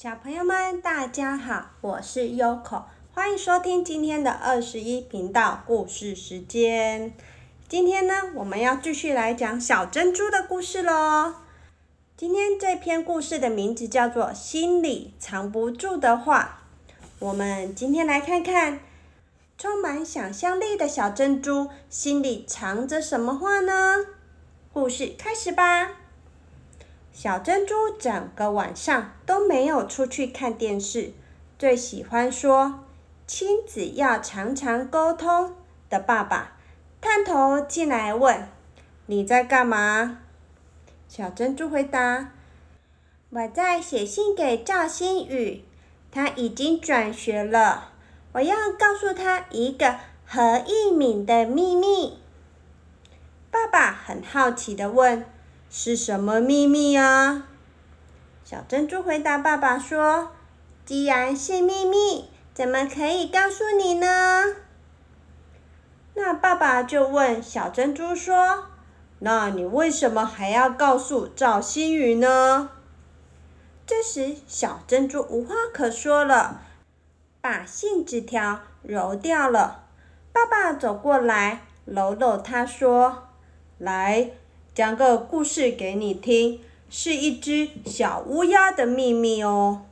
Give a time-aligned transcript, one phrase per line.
[0.00, 7.12] 小朋友们，大家好，我是 Yoko，欢迎收听今天的二十一频道故事时间。
[7.68, 11.34] 今天呢，我们要继续来讲小珍珠的故事喽。
[12.16, 16.60] 今天这篇故事的名字叫做《心里藏不住的话》。
[17.18, 18.78] 我们今天来看看，
[19.58, 23.96] 充满想象力的小珍珠心里藏着什么话呢？
[24.72, 25.97] 故事开始吧。
[27.20, 31.14] 小珍珠整个晚上都没有出去看电视，
[31.58, 32.84] 最喜欢说
[33.26, 35.56] “亲子要常常沟通”
[35.90, 36.52] 的爸爸。
[37.00, 38.46] 探头进来问
[39.06, 40.20] ：“你在干嘛？”
[41.10, 42.34] 小珍珠回答
[43.30, 45.64] ：“我在写信给赵新宇，
[46.12, 47.94] 他已经转学了。
[48.34, 52.20] 我要告诉他一个何一敏的秘密。”
[53.50, 55.26] 爸爸很好奇的问
[55.70, 57.48] ：“是什么秘密啊？”
[58.44, 60.32] 小珍珠回答爸爸说
[60.86, 64.06] ：“既然是秘密，怎么可以告诉你呢？”
[66.14, 68.68] 那爸爸就问小珍珠说
[69.20, 72.70] ：“那你为什么还要告诉赵新宇呢？”
[73.86, 76.62] 这时，小珍珠无话可说了，
[77.40, 79.84] 把信纸条揉掉了。
[80.32, 83.28] 爸爸走过来，搂搂他说
[83.78, 84.32] ：“来，
[84.78, 89.84] 讲个故事给你听，是一只小乌鸦的秘密哦。”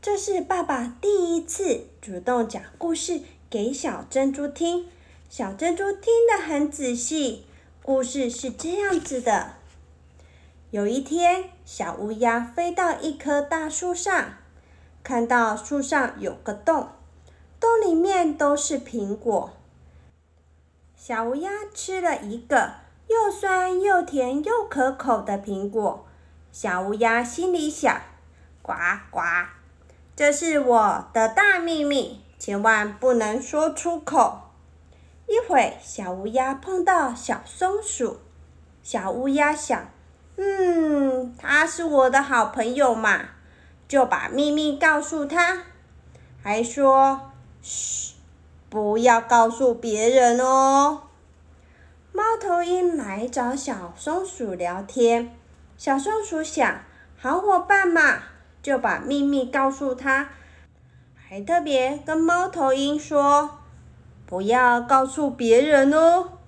[0.00, 4.86] 这是爸爸第一次主动讲故事给小珍珠听。
[5.28, 7.44] 小珍珠听得很仔细。
[7.82, 9.54] 故事是这样子的：
[10.70, 14.34] 有一天，小乌鸦飞到一棵大树上，
[15.02, 16.90] 看到树上有个洞，
[17.58, 19.50] 洞里面都是苹果。
[20.96, 22.74] 小乌鸦吃了一个
[23.10, 26.06] 又酸又甜又可口的苹果。
[26.52, 28.00] 小乌鸦心里想
[28.62, 28.72] ：“呱
[29.10, 29.20] 呱，
[30.14, 34.42] 这是我的大秘密，千万不能说出口。”
[35.26, 38.20] 一会，小乌鸦碰到小松鼠。
[38.84, 39.88] 小乌鸦想
[40.38, 43.30] ：“嗯，它是我的好朋友嘛，
[43.88, 45.64] 就把秘密告诉它，
[46.44, 48.14] 还说：‘嘘，
[48.68, 51.02] 不要告诉别人哦。’”
[52.12, 55.36] 猫头鹰来找小松鼠聊天，
[55.76, 56.82] 小松鼠想
[57.16, 58.22] ：“好伙伴嘛，
[58.62, 60.30] 就把秘密告诉他，
[61.14, 63.58] 还特别跟猫头鹰说。”
[64.26, 66.38] 不要告诉别人哦。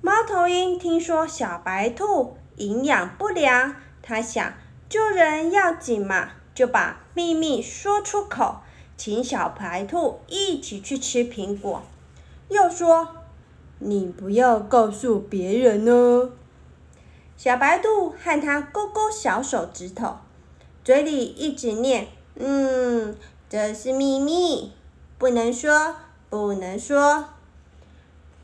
[0.00, 4.54] 猫头鹰听说小白兔营养不良，他想
[4.88, 8.60] 救人要紧嘛，就把秘密说出口，
[8.96, 11.82] 请小白兔一起去吃苹果。
[12.48, 13.16] 又说
[13.78, 16.30] ：“你不要告诉别人哦。”
[17.36, 20.16] 小白兔和他勾勾小手指头，
[20.84, 23.16] 嘴里一直念：“嗯，
[23.48, 24.72] 这是秘密，
[25.18, 25.96] 不能说。”
[26.30, 27.24] 不能说。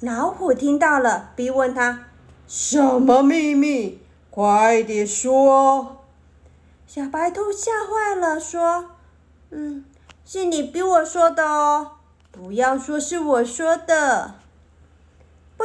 [0.00, 2.06] 老虎听到了，逼问他
[2.48, 4.00] ：“什么秘密？
[4.30, 5.98] 快点说！”
[6.88, 8.86] 小白兔吓坏了，说
[9.52, 9.84] ：“嗯，
[10.24, 11.90] 是你逼我说的哦，
[12.32, 14.36] 不要说是我说的。”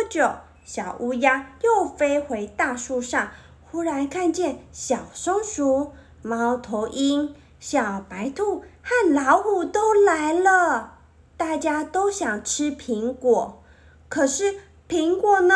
[0.02, 0.32] 不久，
[0.64, 3.32] 小乌鸦又飞回大树上，
[3.70, 11.00] 忽然看见小松鼠、猫头鹰、小白兔和老虎都来了。
[11.36, 13.62] 大家都想吃苹果，
[14.08, 14.56] 可是
[14.88, 15.56] 苹果呢？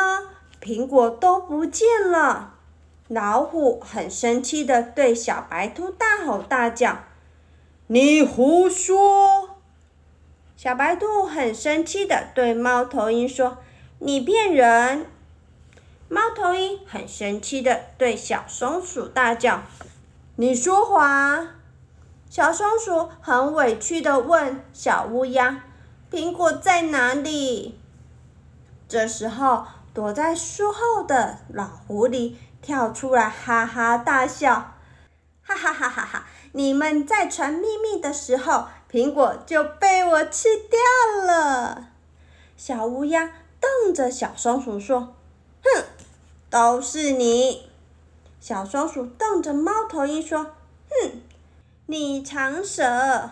[0.62, 2.56] 苹果都不见了。
[3.08, 7.00] 老虎很生气的对小白兔大吼大叫
[7.88, 9.52] ：“你胡说！”
[10.58, 13.60] 小白兔很生气的对猫头鹰说
[14.04, 15.08] ：“你骗人！”
[16.10, 19.64] 猫头鹰很生气的对小松鼠大叫
[20.36, 21.48] ：“你说谎！”
[22.30, 25.64] 小松鼠很委屈的问小乌鸦。
[26.12, 27.80] 苹果在哪里？
[28.88, 34.76] 这时候，躲在树后的老狐狸跳出来，哈哈大笑
[35.42, 36.26] ：“哈哈哈哈哈！
[36.52, 41.88] 你们在传秘密的时候，苹果就被我吃掉了。”
[42.56, 43.32] 小乌鸦
[43.64, 45.16] 瞪着小松鼠说
[45.64, 45.86] ：“哼，
[46.50, 47.70] 都是你！”
[48.42, 50.44] 小松鼠瞪着猫头鹰说
[50.92, 51.22] ：“哼，
[51.86, 53.32] 你长舌！”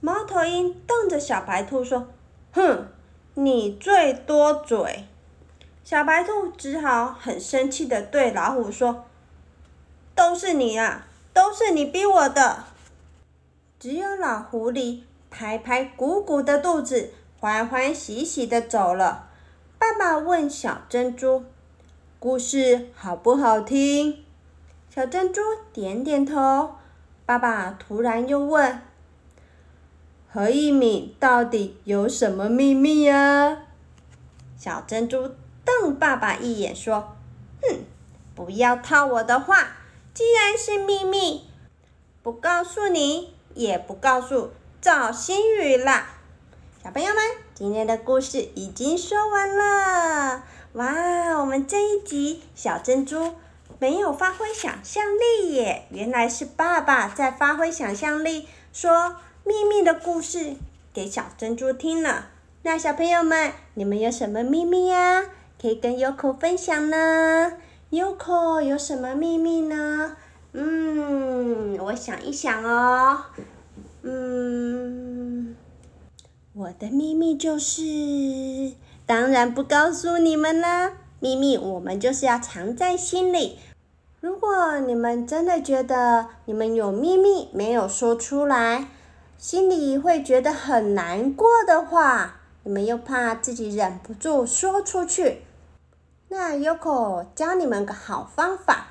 [0.00, 2.08] 猫头鹰瞪着小白兔说
[2.52, 2.88] ：“哼，
[3.34, 5.04] 你最多嘴。”
[5.84, 9.04] 小白兔只好很生气的对老虎说
[10.16, 12.64] ：“都是你啊，都是你逼我的。”
[13.78, 19.27] 只有老狐狸拍拍鼓鼓的肚子，欢欢喜喜的走了。
[19.78, 21.44] 爸爸问小珍珠
[22.18, 24.24] ：“故事好不好听？”
[24.92, 25.40] 小珍珠
[25.72, 26.74] 点点头。
[27.24, 28.82] 爸爸突然又问
[30.28, 33.66] ：“何一敏到底有什么秘密呀？”
[34.58, 35.30] 小珍珠
[35.64, 37.16] 瞪爸爸一眼，说
[37.62, 37.84] ：“哼，
[38.34, 39.76] 不要套我的话。
[40.12, 41.44] 既然是秘密，
[42.24, 46.16] 不告诉你，也不告诉赵新宇啦。”
[46.80, 47.16] 小朋友们，
[47.54, 50.44] 今天的故事已经说完了。
[50.74, 53.34] 哇，我们这一集小珍珠
[53.80, 60.54] 没有发挥想象力耶，原来是爸爸在发挥想象力，说秘密的故事
[60.94, 62.26] 给小珍珠听了。
[62.62, 65.24] 那小朋友们，你们有什么秘密呀？
[65.60, 67.54] 可以跟 Yoko 分享呢
[67.90, 70.16] ？Yoko 有什么秘密呢？
[70.52, 73.24] 嗯，我想一想哦。
[74.02, 75.56] 嗯，
[76.58, 78.72] 我的秘密就是，
[79.06, 80.92] 当然不告诉你们啦。
[81.20, 83.60] 秘密我们就是要藏在心里。
[84.20, 88.88] 如果你们真的觉得你们有秘密没有说出来，
[89.36, 92.40] 心里会觉得很难过的话。
[92.64, 95.42] 你们又怕自己忍不住说出去，
[96.26, 98.88] 那 Yoko 教你们个好方法，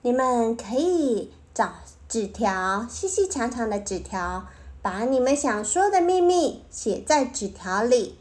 [0.00, 1.74] 你们可以找
[2.08, 4.46] 纸条，细细长长的纸条，
[4.82, 8.18] 把你们想说的秘密写在纸条里。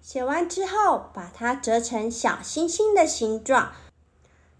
[0.00, 3.72] 写完之后，把它折成小星星的形状，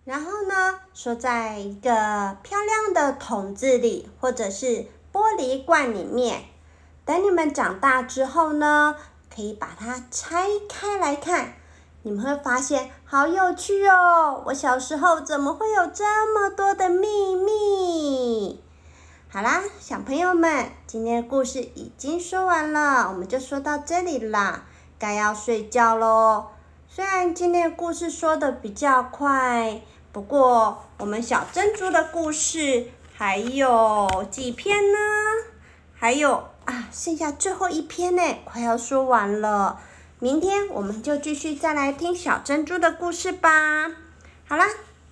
[0.04, 6.44] 然后呢，收在一个漂亮的桶子里，或者是玻璃罐里面。
[7.04, 8.96] 等你们长大之后呢？
[9.34, 11.54] 可以把它拆开来看，
[12.02, 14.42] 你们会发现好有趣哦！
[14.46, 16.04] 我小时候怎么会有这
[16.34, 18.60] 么多的秘密？
[19.32, 24.64] 好啦，小朋友们，今天的故事已经说完了，我们就说到这里啦，
[24.98, 26.48] 该要睡觉喽。
[26.88, 34.98] 虽然今天的故事说的比较快，不过我们小珍珠的故事还有几篇呢？
[35.94, 36.48] 还有。
[36.64, 39.80] 啊，剩下最后一篇呢，快要说完了。
[40.18, 43.92] 明天我们就继续再来听小珍珠的故事吧。
[44.48, 44.66] 好啦，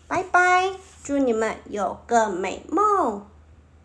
[0.09, 0.73] 拜拜，
[1.05, 3.25] 祝你们有个美梦。